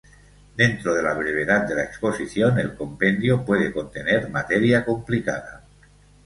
[0.55, 5.63] Dentro de la brevedad de la exposición, el compendio puede contener materia complicada.